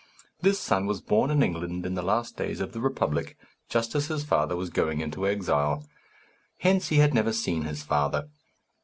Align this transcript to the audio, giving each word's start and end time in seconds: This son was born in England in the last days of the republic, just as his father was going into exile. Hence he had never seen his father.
This 0.39 0.59
son 0.59 0.87
was 0.87 0.99
born 0.99 1.29
in 1.29 1.43
England 1.43 1.85
in 1.85 1.93
the 1.93 2.01
last 2.01 2.35
days 2.35 2.59
of 2.59 2.71
the 2.73 2.81
republic, 2.81 3.37
just 3.69 3.93
as 3.93 4.07
his 4.07 4.23
father 4.25 4.55
was 4.55 4.71
going 4.71 4.99
into 4.99 5.27
exile. 5.27 5.85
Hence 6.57 6.87
he 6.87 6.97
had 6.97 7.13
never 7.13 7.31
seen 7.31 7.65
his 7.65 7.83
father. 7.83 8.27